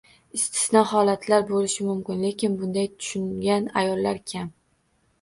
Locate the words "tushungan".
2.97-3.73